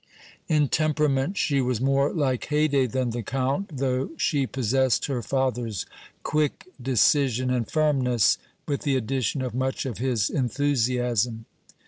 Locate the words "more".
1.79-2.11